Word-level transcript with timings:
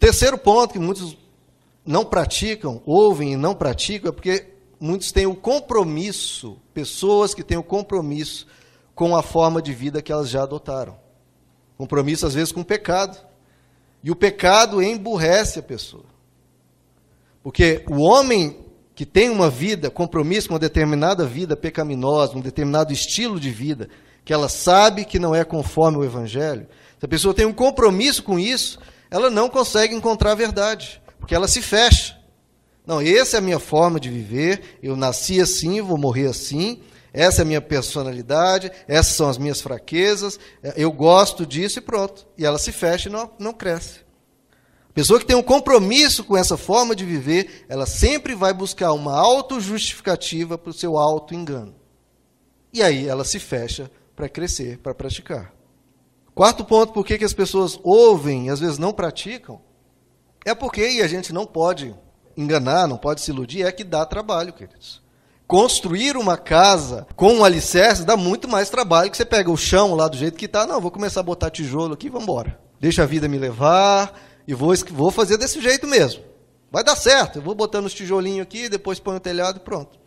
terceiro 0.00 0.38
ponto 0.38 0.72
que 0.72 0.78
muitos 0.78 1.16
não 1.84 2.04
praticam, 2.04 2.82
ouvem 2.86 3.34
e 3.34 3.36
não 3.36 3.54
praticam, 3.54 4.08
é 4.08 4.12
porque 4.12 4.46
muitos 4.80 5.12
têm 5.12 5.26
o 5.26 5.34
compromisso, 5.34 6.58
pessoas 6.72 7.34
que 7.34 7.44
têm 7.44 7.58
o 7.58 7.62
compromisso 7.62 8.46
com 8.94 9.14
a 9.14 9.22
forma 9.22 9.60
de 9.60 9.72
vida 9.72 10.02
que 10.02 10.10
elas 10.10 10.28
já 10.28 10.42
adotaram. 10.42 10.98
Compromisso, 11.76 12.26
às 12.26 12.34
vezes, 12.34 12.52
com 12.52 12.60
o 12.60 12.64
pecado. 12.64 13.18
E 14.02 14.10
o 14.10 14.16
pecado 14.16 14.82
emburrece 14.82 15.58
a 15.58 15.62
pessoa. 15.62 16.04
Porque 17.42 17.84
o 17.88 18.00
homem 18.00 18.66
que 18.94 19.06
tem 19.06 19.30
uma 19.30 19.48
vida, 19.48 19.90
compromisso 19.90 20.48
com 20.48 20.54
uma 20.54 20.60
determinada 20.60 21.24
vida 21.24 21.56
pecaminosa, 21.56 22.36
um 22.36 22.40
determinado 22.40 22.92
estilo 22.92 23.40
de 23.40 23.50
vida, 23.50 23.88
que 24.24 24.32
ela 24.32 24.48
sabe 24.48 25.04
que 25.04 25.18
não 25.18 25.34
é 25.34 25.44
conforme 25.44 25.98
o 25.98 26.04
Evangelho, 26.04 26.66
se 26.98 27.06
a 27.06 27.08
pessoa 27.08 27.32
tem 27.32 27.46
um 27.46 27.52
compromisso 27.52 28.22
com 28.22 28.38
isso, 28.38 28.78
ela 29.10 29.28
não 29.28 29.48
consegue 29.48 29.94
encontrar 29.94 30.32
a 30.32 30.36
verdade, 30.36 31.02
porque 31.18 31.34
ela 31.34 31.48
se 31.48 31.60
fecha. 31.60 32.18
Não, 32.86 33.00
essa 33.00 33.36
é 33.36 33.38
a 33.38 33.42
minha 33.42 33.58
forma 33.58 34.00
de 34.00 34.08
viver, 34.08 34.78
eu 34.82 34.96
nasci 34.96 35.40
assim, 35.40 35.80
vou 35.80 35.98
morrer 35.98 36.26
assim, 36.26 36.80
essa 37.12 37.42
é 37.42 37.44
a 37.44 37.46
minha 37.46 37.60
personalidade, 37.60 38.70
essas 38.86 39.14
são 39.14 39.28
as 39.28 39.36
minhas 39.36 39.60
fraquezas, 39.60 40.38
eu 40.76 40.90
gosto 40.92 41.44
disso 41.44 41.78
e 41.78 41.82
pronto. 41.82 42.26
E 42.38 42.44
ela 42.44 42.58
se 42.58 42.72
fecha 42.72 43.08
e 43.08 43.12
não, 43.12 43.30
não 43.38 43.52
cresce. 43.52 44.00
A 44.88 44.92
pessoa 44.92 45.20
que 45.20 45.26
tem 45.26 45.36
um 45.36 45.42
compromisso 45.42 46.24
com 46.24 46.36
essa 46.36 46.56
forma 46.56 46.96
de 46.96 47.04
viver, 47.04 47.64
ela 47.68 47.86
sempre 47.86 48.34
vai 48.34 48.52
buscar 48.52 48.92
uma 48.92 49.16
autojustificativa 49.16 50.58
para 50.58 50.70
o 50.70 50.74
seu 50.74 50.98
auto-engano. 50.98 51.74
E 52.72 52.82
aí 52.82 53.06
ela 53.06 53.24
se 53.24 53.38
fecha 53.38 53.90
para 54.16 54.28
crescer, 54.28 54.78
para 54.78 54.94
praticar. 54.94 55.52
Quarto 56.34 56.64
ponto, 56.64 56.92
por 56.92 57.04
que, 57.04 57.22
as 57.24 57.32
pessoas 57.32 57.78
ouvem 57.82 58.46
e 58.46 58.50
às 58.50 58.60
vezes 58.60 58.78
não 58.78 58.92
praticam, 58.92 59.60
é 60.44 60.54
porque, 60.54 60.88
e 60.88 61.02
a 61.02 61.08
gente 61.08 61.32
não 61.32 61.44
pode 61.44 61.94
enganar, 62.36 62.86
não 62.86 62.96
pode 62.96 63.20
se 63.20 63.30
iludir, 63.30 63.66
é 63.66 63.72
que 63.72 63.84
dá 63.84 64.06
trabalho, 64.06 64.52
queridos. 64.52 65.02
Construir 65.46 66.16
uma 66.16 66.36
casa 66.36 67.06
com 67.16 67.34
um 67.34 67.44
alicerce 67.44 68.04
dá 68.04 68.16
muito 68.16 68.48
mais 68.48 68.70
trabalho 68.70 69.10
que 69.10 69.16
você 69.16 69.24
pega 69.24 69.50
o 69.50 69.56
chão 69.56 69.94
lá 69.94 70.06
do 70.06 70.16
jeito 70.16 70.38
que 70.38 70.46
está. 70.46 70.64
Não, 70.64 70.80
vou 70.80 70.92
começar 70.92 71.20
a 71.20 71.24
botar 71.24 71.50
tijolo 71.50 71.94
aqui 71.94 72.06
e 72.06 72.10
vamos 72.10 72.22
embora. 72.22 72.58
Deixa 72.78 73.02
a 73.02 73.06
vida 73.06 73.26
me 73.26 73.36
levar, 73.36 74.14
e 74.46 74.54
vou, 74.54 74.72
vou 74.90 75.10
fazer 75.10 75.36
desse 75.36 75.60
jeito 75.60 75.86
mesmo. 75.86 76.24
Vai 76.70 76.82
dar 76.82 76.96
certo. 76.96 77.38
Eu 77.38 77.42
vou 77.42 77.54
botando 77.54 77.86
os 77.86 77.94
tijolinhos 77.94 78.42
aqui, 78.42 78.68
depois 78.68 78.98
põe 78.98 79.16
o 79.16 79.20
telhado 79.20 79.58
e 79.58 79.60
pronto. 79.60 79.98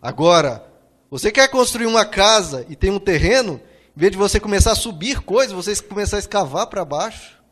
Agora, 0.00 0.64
você 1.10 1.32
quer 1.32 1.48
construir 1.48 1.86
uma 1.86 2.04
casa 2.04 2.66
e 2.68 2.76
tem 2.76 2.90
um 2.90 2.98
terreno, 2.98 3.60
em 3.98 4.00
vez 4.00 4.12
de 4.12 4.16
você 4.16 4.38
começar 4.38 4.70
a 4.70 4.76
subir 4.76 5.22
coisas, 5.22 5.52
você 5.52 5.74
começar 5.82 6.18
a 6.18 6.20
escavar 6.20 6.68
para 6.68 6.84
baixo. 6.84 7.42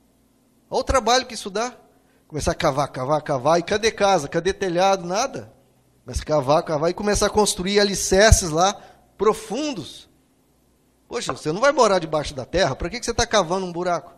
Olha 0.70 0.80
o 0.80 0.84
trabalho 0.84 1.26
que 1.26 1.34
isso 1.34 1.50
dá. 1.50 1.74
Começar 2.28 2.52
a 2.52 2.54
cavar, 2.54 2.86
cavar, 2.86 3.20
cavar. 3.20 3.58
E 3.58 3.64
cadê 3.64 3.90
casa? 3.90 4.28
Cadê 4.28 4.52
telhado? 4.52 5.04
Nada. 5.04 5.52
A 6.06 6.24
cavar, 6.24 6.62
cavar 6.62 6.88
e 6.88 6.94
começar 6.94 7.26
a 7.26 7.30
construir 7.30 7.80
alicerces 7.80 8.50
lá 8.50 8.80
profundos. 9.18 10.08
Poxa, 11.08 11.32
você 11.32 11.50
não 11.50 11.60
vai 11.60 11.72
morar 11.72 11.98
debaixo 11.98 12.32
da 12.32 12.44
terra? 12.44 12.76
Para 12.76 12.90
que 12.90 13.02
você 13.02 13.10
está 13.10 13.26
cavando 13.26 13.66
um 13.66 13.72
buraco? 13.72 14.14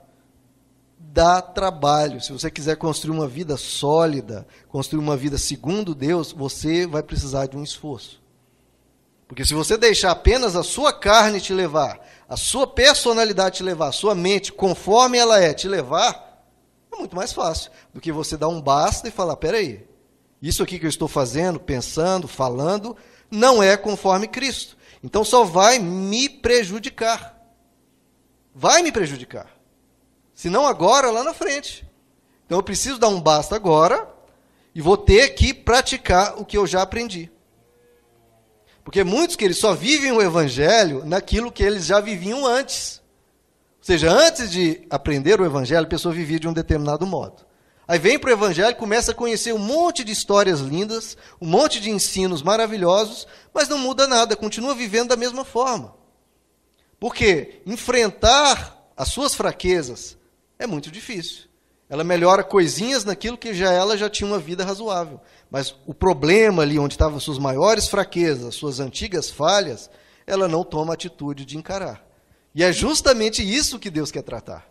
dá 0.99 1.41
trabalho. 1.41 2.21
Se 2.21 2.31
você 2.31 2.51
quiser 2.51 2.77
construir 2.77 3.17
uma 3.17 3.27
vida 3.27 3.57
sólida, 3.57 4.47
construir 4.69 5.01
uma 5.01 5.17
vida 5.17 5.39
segundo 5.39 5.95
Deus, 5.95 6.33
você 6.33 6.87
vai 6.87 7.03
precisar 7.03 7.47
de 7.47 7.57
um 7.57 7.63
esforço. 7.63 8.21
Porque 9.29 9.45
se 9.45 9.53
você 9.53 9.77
deixar 9.77 10.11
apenas 10.11 10.57
a 10.57 10.63
sua 10.63 10.91
carne 10.93 11.41
te 11.41 11.53
levar, 11.53 12.01
a 12.29 12.37
sua 12.37 12.67
personalidade 12.67 13.57
te 13.57 13.63
levar, 13.63 13.89
a 13.89 13.93
sua 13.93 14.15
mente, 14.15 14.53
conforme 14.53 15.17
ela 15.17 15.41
é, 15.41 15.55
te 15.55 15.67
levar, 15.67 16.45
é 16.93 16.97
muito 16.97 17.17
mais 17.17 17.33
fácil 17.33 17.71
do 17.95 18.01
que 18.01 18.13
você 18.13 18.37
dar 18.37 18.49
um 18.49 18.61
basta 18.61 19.09
e 19.09 19.11
falar: 19.11 19.37
peraí, 19.37 19.87
isso 20.43 20.63
aqui 20.63 20.79
que 20.79 20.85
eu 20.85 20.91
estou 20.91 21.09
fazendo, 21.09 21.59
pensando, 21.59 22.29
falando, 22.29 22.97
não 23.31 23.63
é 23.63 23.77
conforme 23.77 24.29
Cristo. 24.29 24.77
Então 25.03 25.25
só 25.25 25.45
vai 25.45 25.79
me 25.79 26.29
prejudicar. 26.29 27.37
Vai 28.55 28.83
me 28.83 28.93
prejudicar. 28.93 29.49
Se 30.35 30.51
não 30.51 30.67
agora, 30.67 31.11
lá 31.11 31.25
na 31.25 31.33
frente. 31.33 31.87
Então 32.45 32.59
eu 32.59 32.63
preciso 32.63 32.99
dar 32.99 33.09
um 33.09 33.21
basta 33.21 33.57
agora 33.57 34.09
e 34.75 34.81
vou 34.81 34.97
ter 34.97 35.31
que 35.31 35.55
praticar 35.55 36.39
o 36.39 36.45
que 36.45 36.59
eu 36.59 36.67
já 36.67 36.83
aprendi. 36.83 37.31
Porque 38.89 39.05
muitos 39.05 39.37
que 39.37 39.45
eles 39.45 39.59
só 39.59 39.75
vivem 39.75 40.13
o 40.13 40.23
evangelho 40.23 41.05
naquilo 41.05 41.53
que 41.53 41.63
eles 41.63 41.85
já 41.85 42.01
viviam 42.01 42.47
antes. 42.47 43.03
Ou 43.81 43.85
seja, 43.85 44.11
antes 44.11 44.51
de 44.51 44.81
aprender 44.89 45.39
o 45.39 45.45
evangelho, 45.45 45.85
a 45.85 45.87
pessoa 45.87 46.15
vivia 46.15 46.41
de 46.41 46.49
um 46.49 46.55
determinado 46.55 47.07
modo. 47.07 47.45
Aí 47.87 47.99
vem 47.99 48.19
para 48.19 48.31
o 48.31 48.33
evangelho, 48.33 48.75
começa 48.77 49.13
a 49.13 49.15
conhecer 49.15 49.53
um 49.53 49.59
monte 49.59 50.03
de 50.03 50.13
histórias 50.13 50.61
lindas, 50.61 51.19
um 51.39 51.47
monte 51.47 51.83
de 51.83 51.91
ensinos 51.91 52.43
maravilhosos, 52.43 53.27
mas 53.53 53.69
não 53.69 53.77
muda 53.77 54.07
nada, 54.07 54.35
continua 54.35 54.75
vivendo 54.75 55.09
da 55.11 55.17
mesma 55.17 55.45
forma. 55.45 55.95
Porque 56.99 57.61
enfrentar 57.67 58.91
as 58.97 59.09
suas 59.09 59.35
fraquezas, 59.35 60.17
é 60.59 60.67
muito 60.67 60.91
difícil. 60.91 61.48
Ela 61.91 62.05
melhora 62.05 62.45
coisinhas 62.45 63.05
naquilo 63.05 63.39
que 63.39 63.55
já 63.55 63.73
ela 63.73 63.97
já 63.97 64.11
tinha 64.11 64.29
uma 64.29 64.39
vida 64.39 64.65
razoável. 64.65 65.21
Mas 65.51 65.75
o 65.87 65.95
problema 65.95 66.63
ali 66.63 66.79
onde 66.79 66.95
estavam 66.95 67.19
suas 67.19 67.39
maiores 67.39 67.89
fraquezas, 67.89 68.55
suas 68.55 68.79
antigas 68.79 69.31
falhas, 69.31 69.89
ela 70.27 70.47
não 70.47 70.63
toma 70.63 70.93
atitude 70.93 71.47
de 71.47 71.57
encarar. 71.57 72.07
E 72.55 72.63
é 72.63 72.73
justamente 72.73 73.43
isso 73.43 73.79
que 73.79 73.89
Deus 73.89 74.11
quer 74.11 74.23
tratar. 74.23 74.69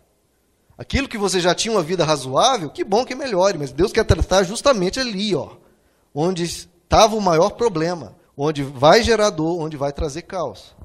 Aquilo 0.76 1.08
que 1.08 1.18
você 1.18 1.40
já 1.40 1.56
tinha 1.56 1.74
uma 1.74 1.82
vida 1.82 2.04
razoável, 2.04 2.70
que 2.70 2.84
bom 2.84 3.04
que 3.04 3.16
melhore, 3.16 3.58
mas 3.58 3.72
Deus 3.72 3.92
quer 3.92 4.04
tratar 4.04 4.44
justamente 4.44 5.00
ali, 5.00 5.34
ó, 5.34 5.56
onde 6.14 6.44
estava 6.44 7.16
o 7.16 7.20
maior 7.20 7.50
problema, 7.50 8.14
onde 8.36 8.62
vai 8.62 9.02
gerar 9.02 9.30
dor, 9.30 9.60
onde 9.60 9.76
vai 9.76 9.92
trazer 9.92 10.22
caos. 10.22 10.76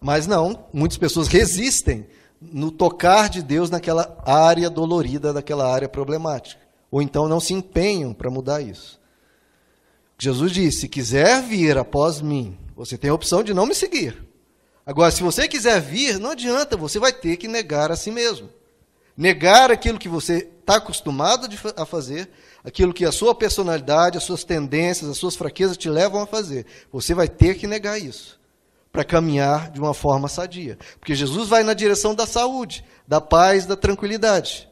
Mas 0.00 0.26
não, 0.26 0.66
muitas 0.72 0.98
pessoas 0.98 1.28
resistem 1.28 2.08
no 2.40 2.70
tocar 2.70 3.28
de 3.28 3.42
Deus 3.42 3.70
naquela 3.70 4.16
área 4.24 4.70
dolorida, 4.70 5.32
daquela 5.32 5.72
área 5.72 5.88
problemática. 5.88 6.60
Ou 6.90 7.02
então 7.02 7.28
não 7.28 7.40
se 7.40 7.52
empenham 7.52 8.14
para 8.14 8.30
mudar 8.30 8.60
isso. 8.60 8.98
Jesus 10.16 10.52
disse: 10.52 10.80
se 10.80 10.88
quiser 10.88 11.42
vir 11.42 11.76
após 11.76 12.20
mim, 12.20 12.56
você 12.74 12.96
tem 12.96 13.10
a 13.10 13.14
opção 13.14 13.42
de 13.42 13.52
não 13.52 13.66
me 13.66 13.74
seguir. 13.74 14.16
Agora, 14.86 15.10
se 15.10 15.22
você 15.22 15.46
quiser 15.46 15.80
vir, 15.80 16.18
não 16.18 16.30
adianta, 16.30 16.76
você 16.76 16.98
vai 16.98 17.12
ter 17.12 17.36
que 17.36 17.46
negar 17.46 17.92
a 17.92 17.96
si 17.96 18.10
mesmo. 18.10 18.48
Negar 19.14 19.70
aquilo 19.70 19.98
que 19.98 20.08
você 20.08 20.48
está 20.60 20.76
acostumado 20.76 21.48
a 21.76 21.84
fazer, 21.84 22.30
aquilo 22.64 22.94
que 22.94 23.04
a 23.04 23.12
sua 23.12 23.34
personalidade, 23.34 24.16
as 24.16 24.24
suas 24.24 24.44
tendências, 24.44 25.10
as 25.10 25.18
suas 25.18 25.36
fraquezas 25.36 25.76
te 25.76 25.90
levam 25.90 26.22
a 26.22 26.26
fazer. 26.26 26.64
Você 26.90 27.12
vai 27.14 27.28
ter 27.28 27.56
que 27.56 27.66
negar 27.66 28.00
isso 28.00 28.37
para 28.98 29.04
caminhar 29.04 29.70
de 29.70 29.78
uma 29.78 29.94
forma 29.94 30.26
sadia. 30.26 30.76
Porque 30.98 31.14
Jesus 31.14 31.48
vai 31.48 31.62
na 31.62 31.72
direção 31.72 32.16
da 32.16 32.26
saúde, 32.26 32.84
da 33.06 33.20
paz, 33.20 33.64
da 33.64 33.76
tranquilidade. 33.76 34.68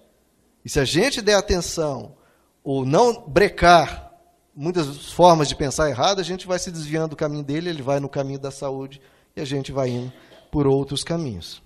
E 0.64 0.68
se 0.68 0.80
a 0.80 0.84
gente 0.84 1.22
der 1.22 1.34
atenção 1.34 2.16
ou 2.64 2.84
não 2.84 3.24
brecar 3.28 4.10
muitas 4.52 5.12
formas 5.12 5.46
de 5.48 5.54
pensar 5.54 5.88
errado, 5.88 6.18
a 6.18 6.24
gente 6.24 6.44
vai 6.44 6.58
se 6.58 6.72
desviando 6.72 7.10
do 7.10 7.16
caminho 7.16 7.44
dele, 7.44 7.70
ele 7.70 7.82
vai 7.82 8.00
no 8.00 8.08
caminho 8.08 8.40
da 8.40 8.50
saúde 8.50 9.00
e 9.36 9.40
a 9.40 9.44
gente 9.44 9.70
vai 9.70 9.90
indo 9.90 10.12
por 10.50 10.66
outros 10.66 11.04
caminhos. 11.04 11.62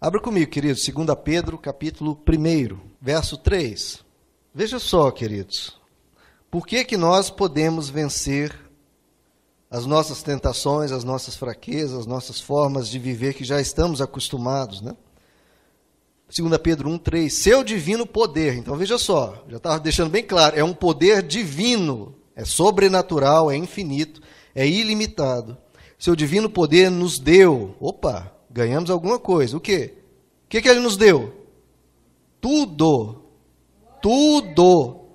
Abra 0.00 0.18
comigo, 0.18 0.50
queridos, 0.50 0.84
2 0.84 1.06
Pedro, 1.22 1.56
capítulo 1.58 2.20
1, 2.28 2.76
verso 3.00 3.36
3. 3.36 4.04
Veja 4.52 4.80
só, 4.80 5.12
queridos, 5.12 5.80
por 6.50 6.66
que, 6.66 6.84
que 6.84 6.96
nós 6.96 7.30
podemos 7.30 7.88
vencer 7.88 8.52
as 9.72 9.86
nossas 9.86 10.22
tentações, 10.22 10.92
as 10.92 11.02
nossas 11.02 11.34
fraquezas, 11.34 12.00
as 12.00 12.06
nossas 12.06 12.38
formas 12.38 12.90
de 12.90 12.98
viver 12.98 13.32
que 13.32 13.42
já 13.42 13.58
estamos 13.58 14.02
acostumados, 14.02 14.82
né? 14.82 14.94
2 16.28 16.58
Pedro 16.58 16.90
1, 16.90 16.98
3, 16.98 17.32
seu 17.32 17.64
divino 17.64 18.06
poder. 18.06 18.54
Então 18.54 18.76
veja 18.76 18.98
só, 18.98 19.42
já 19.48 19.56
estava 19.56 19.80
deixando 19.80 20.10
bem 20.10 20.22
claro, 20.22 20.58
é 20.58 20.62
um 20.62 20.74
poder 20.74 21.22
divino, 21.22 22.14
é 22.36 22.44
sobrenatural, 22.44 23.50
é 23.50 23.56
infinito, 23.56 24.20
é 24.54 24.68
ilimitado. 24.68 25.56
Seu 25.98 26.14
divino 26.14 26.50
poder 26.50 26.90
nos 26.90 27.18
deu, 27.18 27.74
opa, 27.80 28.30
ganhamos 28.50 28.90
alguma 28.90 29.18
coisa. 29.18 29.56
O 29.56 29.60
quê? 29.60 29.94
O 30.44 30.48
que, 30.50 30.60
que 30.60 30.68
ele 30.68 30.80
nos 30.80 30.98
deu? 30.98 31.46
Tudo, 32.42 33.22
tudo 34.02 35.06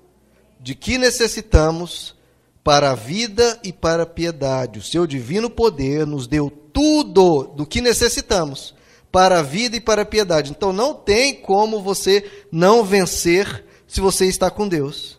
de 0.58 0.74
que 0.74 0.98
necessitamos 0.98 2.17
para 2.62 2.90
a 2.90 2.94
vida 2.94 3.58
e 3.62 3.72
para 3.72 4.02
a 4.02 4.06
piedade. 4.06 4.78
O 4.78 4.82
seu 4.82 5.06
divino 5.06 5.48
poder 5.48 6.06
nos 6.06 6.26
deu 6.26 6.50
tudo 6.50 7.44
do 7.56 7.66
que 7.66 7.80
necessitamos 7.80 8.74
para 9.10 9.38
a 9.38 9.42
vida 9.42 9.76
e 9.76 9.80
para 9.80 10.02
a 10.02 10.06
piedade. 10.06 10.50
Então 10.50 10.72
não 10.72 10.94
tem 10.94 11.34
como 11.34 11.82
você 11.82 12.28
não 12.52 12.84
vencer 12.84 13.64
se 13.86 14.00
você 14.00 14.26
está 14.26 14.50
com 14.50 14.68
Deus. 14.68 15.18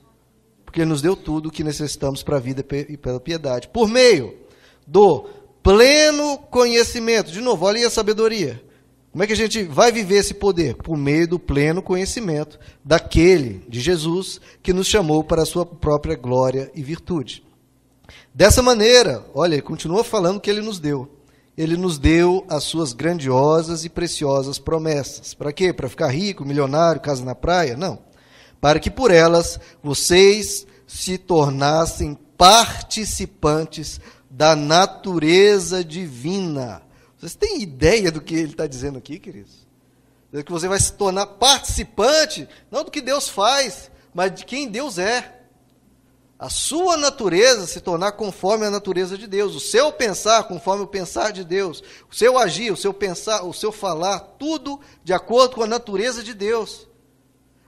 Porque 0.63 0.81
Ele 0.81 0.89
nos 0.89 1.01
deu 1.01 1.15
tudo 1.15 1.49
o 1.49 1.51
que 1.51 1.63
necessitamos 1.63 2.21
para 2.21 2.37
a 2.37 2.39
vida 2.39 2.63
e 2.87 2.95
para 2.95 3.15
a 3.15 3.19
piedade. 3.19 3.67
Por 3.69 3.87
meio 3.87 4.37
do 4.85 5.27
pleno 5.63 6.37
conhecimento. 6.37 7.31
De 7.31 7.41
novo, 7.41 7.65
olha 7.65 7.79
aí 7.79 7.85
a 7.85 7.89
sabedoria. 7.89 8.61
Como 9.11 9.23
é 9.23 9.27
que 9.27 9.33
a 9.33 9.37
gente 9.37 9.63
vai 9.63 9.91
viver 9.91 10.17
esse 10.17 10.35
poder? 10.35 10.75
Por 10.75 10.95
meio 10.95 11.27
do 11.27 11.39
pleno 11.39 11.81
conhecimento 11.81 12.59
daquele, 12.83 13.65
de 13.67 13.81
Jesus, 13.81 14.39
que 14.61 14.71
nos 14.71 14.87
chamou 14.87 15.23
para 15.23 15.41
a 15.41 15.45
sua 15.45 15.65
própria 15.65 16.15
glória 16.15 16.71
e 16.75 16.83
virtude. 16.83 17.43
Dessa 18.33 18.61
maneira, 18.61 19.25
olha, 19.33 19.55
ele 19.55 19.61
continua 19.63 20.03
falando 20.03 20.39
que 20.39 20.49
ele 20.49 20.61
nos 20.61 20.79
deu. 20.79 21.09
Ele 21.57 21.75
nos 21.75 21.97
deu 21.97 22.45
as 22.47 22.63
suas 22.63 22.93
grandiosas 22.93 23.83
e 23.83 23.89
preciosas 23.89 24.59
promessas. 24.59 25.33
Para 25.33 25.51
quê? 25.51 25.73
Para 25.73 25.89
ficar 25.89 26.07
rico, 26.07 26.45
milionário, 26.45 27.01
casa 27.01 27.25
na 27.25 27.35
praia? 27.35 27.75
Não. 27.75 27.99
Para 28.61 28.79
que 28.79 28.91
por 28.91 29.11
elas 29.11 29.59
vocês 29.81 30.67
se 30.87 31.17
tornassem 31.17 32.17
participantes 32.37 33.99
da 34.29 34.55
natureza 34.55 35.83
divina. 35.83 36.81
Vocês 37.19 37.35
têm 37.35 37.61
ideia 37.61 38.09
do 38.11 38.21
que 38.21 38.33
ele 38.33 38.51
está 38.51 38.65
dizendo 38.65 38.97
aqui, 38.97 39.19
queridos? 39.19 39.67
Que 40.31 40.51
você 40.51 40.69
vai 40.69 40.79
se 40.79 40.93
tornar 40.93 41.25
participante, 41.25 42.47
não 42.71 42.85
do 42.85 42.91
que 42.91 43.01
Deus 43.01 43.27
faz, 43.27 43.91
mas 44.13 44.33
de 44.33 44.45
quem 44.45 44.69
Deus 44.69 44.97
é. 44.97 45.37
A 46.37 46.49
sua 46.49 46.95
natureza 46.95 47.67
se 47.67 47.81
tornar 47.81 48.13
conforme 48.13 48.65
a 48.65 48.69
natureza 48.69 49.17
de 49.17 49.27
Deus, 49.27 49.53
o 49.53 49.59
seu 49.59 49.91
pensar 49.91 50.45
conforme 50.45 50.85
o 50.85 50.87
pensar 50.87 51.33
de 51.33 51.43
Deus, 51.43 51.83
o 52.09 52.15
seu 52.15 52.37
agir, 52.37 52.71
o 52.71 52.77
seu 52.77 52.93
pensar, 52.93 53.43
o 53.43 53.53
seu 53.53 53.73
falar, 53.73 54.19
tudo 54.39 54.79
de 55.03 55.11
acordo 55.11 55.55
com 55.55 55.63
a 55.63 55.67
natureza 55.67 56.23
de 56.23 56.33
Deus. 56.33 56.87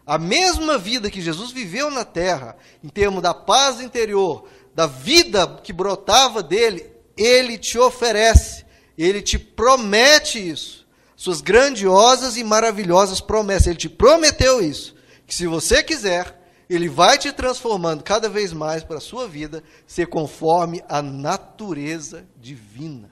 A 0.06 0.18
mesma 0.18 0.78
vida 0.78 1.12
que 1.12 1.22
Jesus 1.22 1.52
viveu 1.52 1.92
na 1.92 2.06
terra, 2.06 2.56
em 2.82 2.88
termos 2.88 3.22
da 3.22 3.34
paz 3.34 3.82
interior, 3.82 4.48
da 4.74 4.88
vida 4.88 5.60
que 5.62 5.74
brotava 5.74 6.42
dele, 6.42 6.90
ele 7.18 7.58
te 7.58 7.78
oferece, 7.78 8.66
ele 8.98 9.22
te 9.22 9.38
promete 9.40 10.38
isso. 10.50 10.88
Suas 11.16 11.42
grandiosas 11.42 12.38
e 12.38 12.44
maravilhosas 12.44 13.22
promessas. 13.22 13.68
Ele 13.68 13.78
te 13.78 13.90
prometeu 13.90 14.62
isso. 14.62 14.96
Que 15.26 15.36
se 15.36 15.46
você 15.46 15.84
quiser, 15.84 16.40
ele 16.70 16.90
vai 16.90 17.18
te 17.18 17.32
transformando 17.32 18.04
cada 18.04 18.28
vez 18.28 18.54
mais 18.54 18.84
para 18.84 18.98
a 18.98 19.02
sua 19.02 19.28
vida 19.28 19.64
ser 19.86 20.08
conforme 20.08 20.84
a 20.90 21.02
natureza 21.02 22.26
divina. 22.40 23.10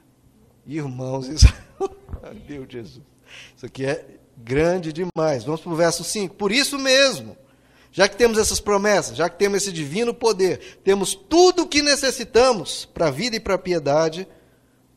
Irmãos, 0.66 1.28
isso. 1.28 1.48
Deus 2.48 2.68
Jesus. 2.70 3.04
Isso 3.56 3.66
aqui 3.66 3.86
é 3.86 4.06
grande 4.38 4.92
demais. 4.92 5.44
Vamos 5.44 5.62
para 5.62 5.72
o 5.72 5.76
verso 5.76 6.04
5. 6.04 6.36
Por 6.36 6.52
isso 6.52 6.78
mesmo 6.80 7.38
já 7.92 8.08
que 8.08 8.16
temos 8.16 8.38
essas 8.38 8.60
promessas, 8.60 9.18
já 9.18 9.28
que 9.30 9.38
temos 9.38 9.64
esse 9.64 9.72
divino 9.72 10.14
poder, 10.14 10.80
temos 10.84 11.16
tudo 11.16 11.64
o 11.64 11.68
que 11.68 11.82
necessitamos 11.82 12.86
para 12.86 13.08
a 13.08 13.12
vida 13.12 13.36
e 13.36 13.40
para 13.40 13.56
a 13.56 13.60
piedade, 13.60 14.28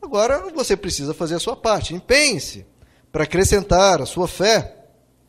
agora 0.03 0.51
você 0.53 0.75
precisa 0.75 1.13
fazer 1.13 1.35
a 1.35 1.39
sua 1.39 1.55
parte. 1.55 1.93
Empenhe-se 1.93 2.65
para 3.11 3.23
acrescentar 3.23 4.01
a 4.01 4.05
sua 4.05 4.27
fé, 4.27 4.75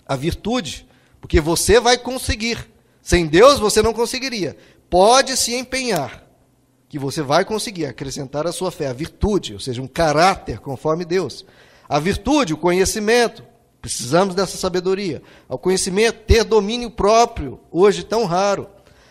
a 0.06 0.16
virtude, 0.16 0.86
porque 1.20 1.40
você 1.40 1.80
vai 1.80 1.96
conseguir. 1.96 2.70
Sem 3.02 3.26
Deus 3.26 3.58
você 3.58 3.82
não 3.82 3.92
conseguiria. 3.92 4.56
Pode 4.88 5.36
se 5.36 5.54
empenhar, 5.54 6.24
que 6.88 6.98
você 6.98 7.22
vai 7.22 7.44
conseguir 7.44 7.86
acrescentar 7.86 8.46
a 8.46 8.52
sua 8.52 8.70
fé, 8.70 8.88
a 8.88 8.92
virtude, 8.92 9.54
ou 9.54 9.60
seja, 9.60 9.82
um 9.82 9.88
caráter 9.88 10.58
conforme 10.60 11.04
Deus. 11.04 11.44
A 11.88 11.98
virtude, 11.98 12.54
o 12.54 12.58
conhecimento, 12.58 13.42
Precisamos 13.84 14.34
dessa 14.34 14.56
sabedoria. 14.56 15.20
Ao 15.46 15.58
conhecimento, 15.58 16.20
ter 16.26 16.42
domínio 16.42 16.90
próprio, 16.90 17.60
hoje 17.70 18.02
tão 18.02 18.24
raro. 18.24 18.66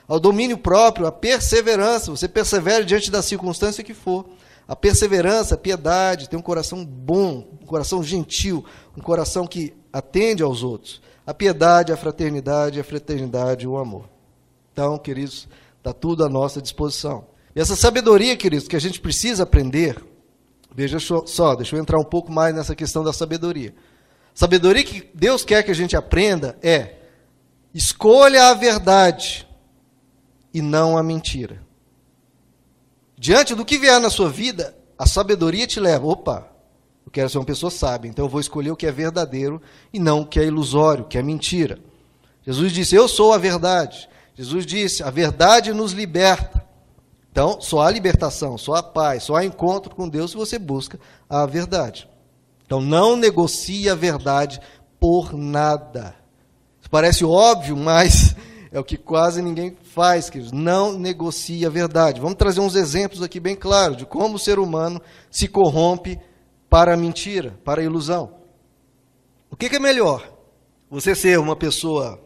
Ao 0.07 0.19
domínio 0.19 0.57
próprio, 0.57 1.05
a 1.05 1.11
perseverança, 1.11 2.09
você 2.09 2.27
persevera 2.27 2.83
diante 2.83 3.11
da 3.11 3.21
circunstância 3.21 3.83
que 3.83 3.93
for. 3.93 4.25
A 4.67 4.75
perseverança, 4.75 5.55
a 5.55 5.57
piedade, 5.57 6.29
ter 6.29 6.37
um 6.37 6.41
coração 6.41 6.85
bom, 6.85 7.47
um 7.61 7.65
coração 7.65 8.01
gentil, 8.01 8.63
um 8.97 9.01
coração 9.01 9.45
que 9.45 9.73
atende 9.91 10.41
aos 10.41 10.63
outros. 10.63 11.01
A 11.25 11.33
piedade, 11.33 11.91
a 11.91 11.97
fraternidade, 11.97 12.79
a 12.79 12.83
fraternidade 12.83 13.67
o 13.67 13.77
amor. 13.77 14.09
Então, 14.71 14.97
queridos, 14.97 15.47
está 15.77 15.93
tudo 15.93 16.23
à 16.23 16.29
nossa 16.29 16.61
disposição. 16.61 17.25
E 17.55 17.59
essa 17.59 17.75
sabedoria, 17.75 18.35
queridos, 18.35 18.67
que 18.67 18.75
a 18.75 18.79
gente 18.79 18.99
precisa 18.99 19.43
aprender, 19.43 20.03
veja 20.73 20.97
só, 20.99 21.55
deixa 21.55 21.75
eu 21.75 21.79
entrar 21.81 21.99
um 21.99 22.03
pouco 22.03 22.31
mais 22.31 22.55
nessa 22.55 22.75
questão 22.75 23.03
da 23.03 23.13
sabedoria. 23.13 23.75
Sabedoria 24.33 24.83
que 24.83 25.09
Deus 25.13 25.45
quer 25.45 25.61
que 25.63 25.71
a 25.71 25.75
gente 25.75 25.95
aprenda 25.95 26.57
é: 26.61 26.95
escolha 27.73 28.45
a 28.49 28.53
verdade 28.53 29.47
e 30.53 30.61
não 30.61 30.97
a 30.97 31.03
mentira. 31.03 31.61
Diante 33.23 33.55
do 33.55 33.63
que 33.63 33.77
vier 33.77 34.01
na 34.01 34.09
sua 34.09 34.29
vida, 34.29 34.75
a 34.99 35.05
sabedoria 35.05 35.65
te 35.65 35.79
leva, 35.79 36.05
opa, 36.05 36.45
eu 37.05 37.09
quero 37.09 37.29
ser 37.29 37.37
uma 37.37 37.45
pessoa 37.45 37.71
sábia, 37.71 38.09
então 38.09 38.25
eu 38.25 38.29
vou 38.29 38.41
escolher 38.41 38.69
o 38.69 38.75
que 38.75 38.85
é 38.85 38.91
verdadeiro 38.91 39.61
e 39.93 39.97
não 39.97 40.19
o 40.19 40.25
que 40.25 40.41
é 40.41 40.43
ilusório, 40.43 41.05
o 41.05 41.07
que 41.07 41.17
é 41.17 41.23
mentira. 41.23 41.79
Jesus 42.45 42.73
disse: 42.73 42.95
Eu 42.95 43.07
sou 43.07 43.31
a 43.31 43.37
verdade. 43.37 44.09
Jesus 44.35 44.65
disse: 44.65 45.03
A 45.03 45.09
verdade 45.09 45.71
nos 45.71 45.93
liberta. 45.93 46.67
Então, 47.31 47.61
só 47.61 47.83
há 47.83 47.89
libertação, 47.89 48.57
só 48.57 48.75
há 48.75 48.83
paz, 48.83 49.23
só 49.23 49.37
há 49.37 49.45
encontro 49.45 49.95
com 49.95 50.09
Deus 50.09 50.31
se 50.31 50.35
você 50.35 50.59
busca 50.59 50.99
a 51.29 51.45
verdade. 51.45 52.09
Então 52.65 52.81
não 52.81 53.15
negocie 53.15 53.89
a 53.89 53.95
verdade 53.95 54.59
por 54.99 55.31
nada. 55.31 56.13
Isso 56.81 56.89
parece 56.89 57.23
óbvio, 57.23 57.77
mas 57.77 58.35
é 58.73 58.79
o 58.79 58.83
que 58.83 58.97
quase 58.97 59.39
ninguém 59.39 59.77
faz, 59.83 60.31
queridos. 60.31 60.51
Não 60.51 60.97
negocie 60.97 61.63
a 61.63 61.69
verdade. 61.69 62.19
Vamos 62.19 62.37
trazer 62.37 62.59
uns 62.59 62.73
exemplos 62.73 63.21
aqui 63.21 63.39
bem 63.39 63.55
claros 63.55 63.95
de 63.95 64.05
como 64.05 64.35
o 64.35 64.39
ser 64.39 64.57
humano 64.57 64.99
se 65.29 65.47
corrompe 65.47 66.19
para 66.67 66.95
a 66.95 66.97
mentira, 66.97 67.55
para 67.63 67.81
a 67.81 67.83
ilusão. 67.85 68.33
O 69.51 69.55
que, 69.55 69.69
que 69.69 69.75
é 69.75 69.79
melhor? 69.79 70.27
Você 70.89 71.13
ser 71.13 71.37
uma 71.37 71.55
pessoa 71.55 72.19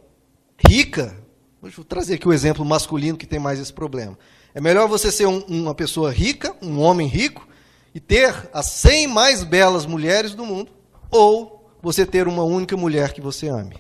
rica? 0.58 1.22
Deixa 1.62 1.82
eu 1.82 1.84
trazer 1.84 2.14
aqui 2.14 2.26
o 2.26 2.34
exemplo 2.34 2.64
masculino 2.64 3.18
que 3.18 3.28
tem 3.28 3.40
mais 3.40 3.60
esse 3.60 3.74
problema. 3.74 4.18
É 4.56 4.62
melhor 4.62 4.88
você 4.88 5.12
ser 5.12 5.28
um, 5.28 5.40
uma 5.50 5.76
pessoa 5.76 6.12
rica, 6.12 6.56
um 6.62 6.80
homem 6.80 7.10
rico, 7.10 7.46
e 7.94 8.00
ter 8.00 8.50
as 8.54 8.68
100 8.68 9.08
mais 9.08 9.44
belas 9.44 9.86
mulheres 9.86 10.34
do 10.34 10.46
mundo, 10.46 10.72
ou 11.12 11.70
você 11.82 12.06
ter 12.06 12.26
uma 12.26 12.44
única 12.44 12.78
mulher 12.78 13.12
que 13.12 13.20
você 13.20 13.50
ame? 13.50 13.76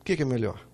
O 0.00 0.04
que, 0.04 0.22
é 0.22 0.24
melhor? 0.26 0.69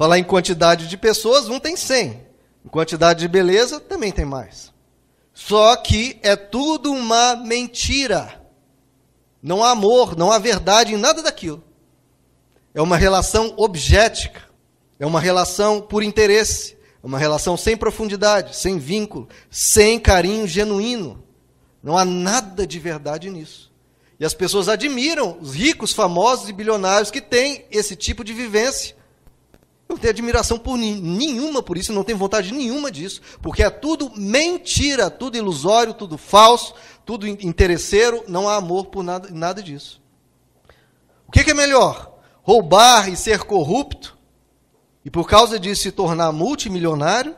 Falar 0.00 0.18
em 0.18 0.24
quantidade 0.24 0.86
de 0.86 0.96
pessoas, 0.96 1.46
um 1.50 1.60
tem 1.60 1.76
100. 1.76 2.26
Em 2.64 2.68
quantidade 2.70 3.20
de 3.20 3.28
beleza, 3.28 3.78
também 3.78 4.10
tem 4.10 4.24
mais. 4.24 4.72
Só 5.34 5.76
que 5.76 6.18
é 6.22 6.34
tudo 6.36 6.90
uma 6.90 7.36
mentira. 7.36 8.40
Não 9.42 9.62
há 9.62 9.72
amor, 9.72 10.16
não 10.16 10.32
há 10.32 10.38
verdade 10.38 10.94
em 10.94 10.96
nada 10.96 11.22
daquilo. 11.22 11.62
É 12.72 12.80
uma 12.80 12.96
relação 12.96 13.52
objetica. 13.58 14.40
É 14.98 15.04
uma 15.04 15.20
relação 15.20 15.82
por 15.82 16.02
interesse. 16.02 16.78
É 17.04 17.06
uma 17.06 17.18
relação 17.18 17.54
sem 17.58 17.76
profundidade, 17.76 18.56
sem 18.56 18.78
vínculo, 18.78 19.28
sem 19.50 20.00
carinho 20.00 20.46
genuíno. 20.46 21.22
Não 21.82 21.98
há 21.98 22.06
nada 22.06 22.66
de 22.66 22.78
verdade 22.78 23.28
nisso. 23.28 23.70
E 24.18 24.24
as 24.24 24.32
pessoas 24.32 24.66
admiram 24.66 25.36
os 25.42 25.52
ricos, 25.52 25.92
famosos 25.92 26.48
e 26.48 26.54
bilionários 26.54 27.10
que 27.10 27.20
têm 27.20 27.66
esse 27.70 27.94
tipo 27.94 28.24
de 28.24 28.32
vivência. 28.32 28.98
Não 29.90 29.98
tem 29.98 30.08
admiração 30.08 30.58
por 30.58 30.78
nenhuma 30.78 31.62
por 31.62 31.76
isso, 31.76 31.92
não 31.92 32.04
tem 32.04 32.14
vontade 32.14 32.54
nenhuma 32.54 32.90
disso, 32.90 33.20
porque 33.42 33.62
é 33.62 33.68
tudo 33.68 34.10
mentira, 34.16 35.10
tudo 35.10 35.36
ilusório, 35.36 35.92
tudo 35.92 36.16
falso, 36.16 36.72
tudo 37.04 37.26
interesseiro, 37.26 38.24
não 38.26 38.48
há 38.48 38.54
amor 38.54 38.86
por 38.86 39.02
nada, 39.02 39.28
nada 39.30 39.62
disso. 39.62 40.00
O 41.26 41.32
que, 41.32 41.44
que 41.44 41.50
é 41.50 41.54
melhor? 41.54 42.18
Roubar 42.42 43.08
e 43.08 43.16
ser 43.16 43.40
corrupto, 43.40 44.16
e 45.04 45.10
por 45.10 45.28
causa 45.28 45.58
disso 45.58 45.82
se 45.82 45.92
tornar 45.92 46.32
multimilionário, 46.32 47.36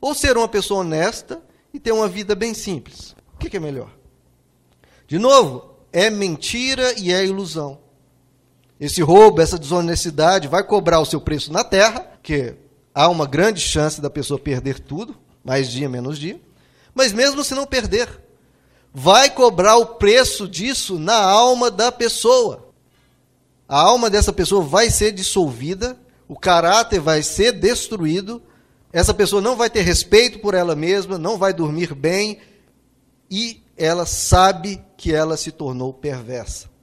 ou 0.00 0.14
ser 0.14 0.36
uma 0.36 0.46
pessoa 0.46 0.80
honesta 0.80 1.42
e 1.72 1.80
ter 1.80 1.90
uma 1.90 2.06
vida 2.06 2.34
bem 2.34 2.54
simples? 2.54 3.14
que, 3.44 3.50
que 3.50 3.56
é 3.56 3.60
melhor? 3.60 3.90
De 5.06 5.18
novo, 5.18 5.76
é 5.92 6.08
mentira 6.08 6.98
e 6.98 7.12
é 7.12 7.24
ilusão. 7.24 7.78
Esse 8.84 9.00
roubo, 9.00 9.40
essa 9.40 9.58
desonestidade 9.58 10.46
vai 10.46 10.62
cobrar 10.62 11.00
o 11.00 11.06
seu 11.06 11.18
preço 11.18 11.50
na 11.50 11.64
terra, 11.64 12.06
que 12.22 12.54
há 12.94 13.08
uma 13.08 13.26
grande 13.26 13.58
chance 13.58 13.98
da 13.98 14.10
pessoa 14.10 14.38
perder 14.38 14.78
tudo, 14.78 15.16
mais 15.42 15.70
dia, 15.70 15.88
menos 15.88 16.18
dia. 16.18 16.38
Mas 16.94 17.10
mesmo 17.10 17.42
se 17.42 17.54
não 17.54 17.64
perder, 17.64 18.06
vai 18.92 19.30
cobrar 19.30 19.78
o 19.78 19.86
preço 19.86 20.46
disso 20.46 20.98
na 20.98 21.16
alma 21.16 21.70
da 21.70 21.90
pessoa. 21.90 22.74
A 23.66 23.80
alma 23.80 24.10
dessa 24.10 24.34
pessoa 24.34 24.62
vai 24.62 24.90
ser 24.90 25.12
dissolvida, 25.12 25.96
o 26.28 26.38
caráter 26.38 27.00
vai 27.00 27.22
ser 27.22 27.52
destruído, 27.52 28.42
essa 28.92 29.14
pessoa 29.14 29.40
não 29.40 29.56
vai 29.56 29.70
ter 29.70 29.80
respeito 29.80 30.40
por 30.40 30.52
ela 30.52 30.76
mesma, 30.76 31.16
não 31.16 31.38
vai 31.38 31.54
dormir 31.54 31.94
bem, 31.94 32.38
e 33.30 33.62
ela 33.78 34.04
sabe 34.04 34.78
que 34.98 35.10
ela 35.10 35.38
se 35.38 35.50
tornou 35.50 35.90
perversa. 35.90 36.73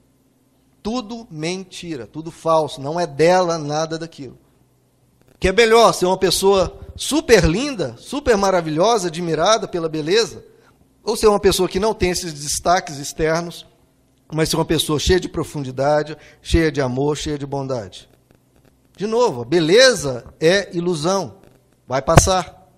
Tudo 0.82 1.26
mentira, 1.30 2.06
tudo 2.06 2.30
falso, 2.30 2.80
não 2.80 2.98
é 2.98 3.06
dela 3.06 3.56
nada 3.56 3.98
daquilo. 3.98 4.38
Que 5.38 5.48
é 5.48 5.52
melhor 5.52 5.92
ser 5.92 6.06
uma 6.06 6.18
pessoa 6.18 6.80
super 6.96 7.44
linda, 7.44 7.94
super 7.98 8.36
maravilhosa, 8.36 9.08
admirada 9.08 9.68
pela 9.68 9.88
beleza, 9.88 10.44
ou 11.04 11.16
ser 11.16 11.26
uma 11.28 11.40
pessoa 11.40 11.68
que 11.68 11.80
não 11.80 11.94
tem 11.94 12.10
esses 12.10 12.32
destaques 12.32 12.98
externos, 12.98 13.66
mas 14.32 14.48
ser 14.48 14.56
uma 14.56 14.64
pessoa 14.64 14.98
cheia 14.98 15.20
de 15.20 15.28
profundidade, 15.28 16.16
cheia 16.40 16.72
de 16.72 16.80
amor, 16.80 17.16
cheia 17.16 17.38
de 17.38 17.46
bondade. 17.46 18.08
De 18.96 19.06
novo, 19.06 19.42
a 19.42 19.44
beleza 19.44 20.24
é 20.40 20.74
ilusão, 20.76 21.36
vai 21.86 22.02
passar, 22.02 22.68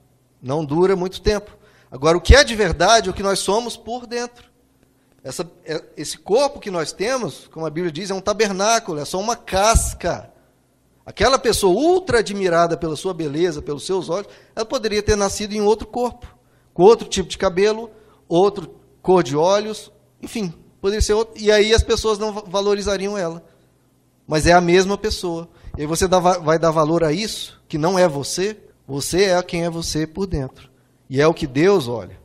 não 0.43 0.65
dura 0.65 0.95
muito 0.95 1.21
tempo. 1.21 1.57
Agora, 1.91 2.17
o 2.17 2.21
que 2.21 2.35
é 2.35 2.45
de 2.45 2.55
verdade 2.55 3.09
é 3.09 3.11
o 3.11 3.15
que 3.15 3.23
nós 3.23 3.39
somos 3.39 3.77
por 3.77 4.07
dentro. 4.07 4.54
Essa, 5.25 5.51
é, 5.65 5.83
esse 5.97 6.19
corpo 6.19 6.61
que 6.61 6.71
nós 6.71 6.93
temos, 6.93 7.49
como 7.51 7.65
a 7.65 7.71
Bíblia 7.71 7.91
diz, 7.91 8.11
é 8.11 8.15
um 8.15 8.21
tabernáculo, 8.21 9.01
é 9.01 9.07
só 9.07 9.19
uma 9.19 9.35
casca. 9.35 10.31
Aquela 11.07 11.39
pessoa 11.39 11.75
ultra 11.75 12.19
admirada 12.19 12.77
pela 12.77 12.95
sua 12.95 13.15
beleza, 13.15 13.63
pelos 13.63 13.87
seus 13.87 14.11
olhos, 14.11 14.29
ela 14.55 14.67
poderia 14.67 15.03
ter 15.03 15.17
nascido 15.17 15.55
em 15.55 15.63
outro 15.63 15.87
corpo, 15.87 16.27
com 16.75 16.83
outro 16.83 17.09
tipo 17.09 17.31
de 17.31 17.39
cabelo, 17.39 17.91
outro 18.29 18.75
cor 19.01 19.23
de 19.23 19.35
olhos, 19.35 19.91
enfim, 20.21 20.53
poderia 20.79 21.01
ser 21.01 21.15
outro, 21.15 21.43
e 21.43 21.51
aí 21.51 21.73
as 21.73 21.83
pessoas 21.83 22.19
não 22.19 22.31
valorizariam 22.33 23.17
ela. 23.17 23.43
Mas 24.27 24.47
é 24.47 24.53
a 24.53 24.61
mesma 24.61 24.97
pessoa. 24.99 25.49
E 25.77 25.83
aí 25.83 25.87
você 25.87 26.07
dá, 26.07 26.19
vai 26.19 26.59
dar 26.59 26.71
valor 26.71 27.03
a 27.03 27.13
isso, 27.13 27.61
que 27.67 27.79
não 27.79 27.99
é 27.99 28.07
você, 28.07 28.59
você 28.87 29.25
é 29.25 29.43
quem 29.43 29.65
é 29.65 29.71
você 29.71 30.07
por 30.07 30.27
dentro. 30.27 30.71
E 31.09 31.21
é 31.21 31.27
o 31.27 31.35
que 31.35 31.47
Deus 31.47 31.89
olha. 31.89 32.24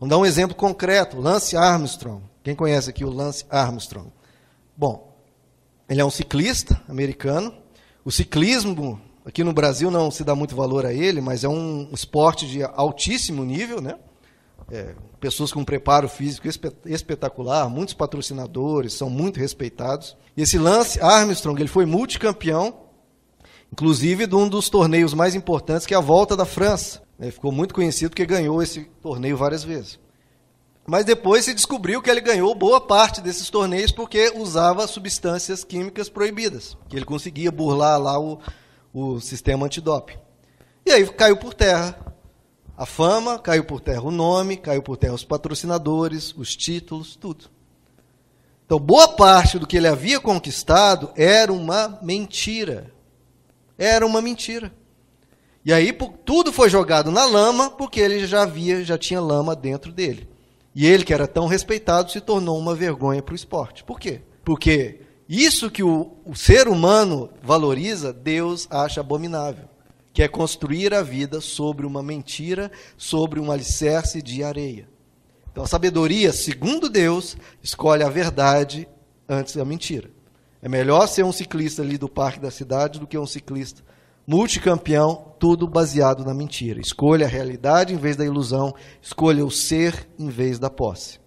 Vamos 0.00 0.10
dar 0.10 0.18
um 0.18 0.26
exemplo 0.26 0.56
concreto: 0.56 1.20
Lance 1.20 1.56
Armstrong. 1.56 2.22
Quem 2.42 2.54
conhece 2.54 2.88
aqui 2.88 3.04
o 3.04 3.10
Lance 3.10 3.44
Armstrong? 3.50 4.10
Bom, 4.76 5.12
ele 5.88 6.00
é 6.00 6.04
um 6.04 6.10
ciclista 6.10 6.80
americano. 6.88 7.52
O 8.04 8.12
ciclismo, 8.12 9.00
aqui 9.24 9.42
no 9.42 9.52
Brasil 9.52 9.90
não 9.90 10.10
se 10.10 10.22
dá 10.22 10.34
muito 10.34 10.54
valor 10.54 10.86
a 10.86 10.92
ele, 10.92 11.20
mas 11.20 11.42
é 11.42 11.48
um 11.48 11.88
esporte 11.92 12.46
de 12.46 12.62
altíssimo 12.62 13.44
nível, 13.44 13.80
né? 13.80 13.96
É, 14.70 14.94
pessoas 15.18 15.52
com 15.52 15.64
preparo 15.64 16.08
físico 16.08 16.46
espetacular, 16.86 17.68
muitos 17.68 17.94
patrocinadores, 17.94 18.92
são 18.92 19.10
muito 19.10 19.40
respeitados. 19.40 20.16
E 20.36 20.42
esse 20.42 20.58
Lance 20.58 21.00
Armstrong, 21.00 21.60
ele 21.60 21.68
foi 21.68 21.86
multicampeão, 21.86 22.87
inclusive 23.72 24.26
de 24.26 24.34
um 24.34 24.48
dos 24.48 24.68
torneios 24.68 25.14
mais 25.14 25.34
importantes, 25.34 25.86
que 25.86 25.94
é 25.94 25.96
a 25.96 26.00
Volta 26.00 26.36
da 26.36 26.44
França. 26.44 27.02
Ele 27.18 27.30
ficou 27.30 27.50
muito 27.50 27.74
conhecido 27.74 28.10
porque 28.10 28.26
ganhou 28.26 28.62
esse 28.62 28.84
torneio 29.02 29.36
várias 29.36 29.64
vezes. 29.64 29.98
Mas 30.86 31.04
depois 31.04 31.44
se 31.44 31.52
descobriu 31.52 32.00
que 32.00 32.08
ele 32.08 32.20
ganhou 32.20 32.54
boa 32.54 32.80
parte 32.80 33.20
desses 33.20 33.50
torneios 33.50 33.92
porque 33.92 34.32
usava 34.34 34.86
substâncias 34.86 35.62
químicas 35.62 36.08
proibidas, 36.08 36.78
que 36.88 36.96
ele 36.96 37.04
conseguia 37.04 37.52
burlar 37.52 38.00
lá 38.00 38.18
o, 38.18 38.38
o 38.94 39.20
sistema 39.20 39.66
antidoping. 39.66 40.16
E 40.86 40.90
aí 40.90 41.06
caiu 41.08 41.36
por 41.36 41.52
terra 41.52 41.98
a 42.74 42.86
fama, 42.86 43.38
caiu 43.38 43.64
por 43.64 43.80
terra 43.80 44.02
o 44.02 44.10
nome, 44.10 44.56
caiu 44.56 44.82
por 44.82 44.96
terra 44.96 45.12
os 45.12 45.24
patrocinadores, 45.24 46.32
os 46.34 46.56
títulos, 46.56 47.16
tudo. 47.16 47.50
Então, 48.64 48.78
boa 48.78 49.08
parte 49.08 49.58
do 49.58 49.66
que 49.66 49.76
ele 49.76 49.88
havia 49.88 50.20
conquistado 50.20 51.10
era 51.16 51.52
uma 51.52 51.98
mentira. 52.02 52.92
Era 53.78 54.04
uma 54.04 54.20
mentira. 54.20 54.72
E 55.64 55.72
aí 55.72 55.96
tudo 56.24 56.52
foi 56.52 56.68
jogado 56.68 57.10
na 57.10 57.24
lama, 57.24 57.70
porque 57.70 58.00
ele 58.00 58.26
já 58.26 58.42
havia, 58.42 58.84
já 58.84 58.98
tinha 58.98 59.20
lama 59.20 59.54
dentro 59.54 59.92
dele. 59.92 60.28
E 60.74 60.86
ele, 60.86 61.04
que 61.04 61.14
era 61.14 61.26
tão 61.26 61.46
respeitado, 61.46 62.10
se 62.10 62.20
tornou 62.20 62.58
uma 62.58 62.74
vergonha 62.74 63.22
para 63.22 63.32
o 63.32 63.36
esporte. 63.36 63.84
Por 63.84 64.00
quê? 64.00 64.22
Porque 64.44 65.00
isso 65.28 65.70
que 65.70 65.82
o, 65.82 66.16
o 66.24 66.34
ser 66.34 66.68
humano 66.68 67.30
valoriza, 67.42 68.12
Deus 68.12 68.66
acha 68.70 69.00
abominável. 69.00 69.68
Que 70.12 70.22
é 70.22 70.28
construir 70.28 70.94
a 70.94 71.02
vida 71.02 71.40
sobre 71.40 71.86
uma 71.86 72.02
mentira, 72.02 72.72
sobre 72.96 73.38
um 73.38 73.52
alicerce 73.52 74.22
de 74.22 74.42
areia. 74.42 74.88
Então 75.52 75.64
a 75.64 75.66
sabedoria, 75.66 76.32
segundo 76.32 76.88
Deus, 76.88 77.36
escolhe 77.62 78.02
a 78.02 78.08
verdade 78.08 78.88
antes 79.28 79.54
da 79.54 79.64
mentira. 79.64 80.10
É 80.60 80.68
melhor 80.68 81.06
ser 81.06 81.24
um 81.24 81.32
ciclista 81.32 81.82
ali 81.82 81.96
do 81.96 82.08
parque 82.08 82.40
da 82.40 82.50
cidade 82.50 82.98
do 82.98 83.06
que 83.06 83.16
um 83.16 83.26
ciclista 83.26 83.82
multicampeão, 84.26 85.32
tudo 85.38 85.66
baseado 85.66 86.22
na 86.22 86.34
mentira. 86.34 86.80
Escolha 86.80 87.24
a 87.24 87.28
realidade 87.28 87.94
em 87.94 87.96
vez 87.96 88.14
da 88.14 88.26
ilusão, 88.26 88.74
escolha 89.00 89.42
o 89.44 89.50
ser 89.50 90.06
em 90.18 90.28
vez 90.28 90.58
da 90.58 90.68
posse. 90.68 91.18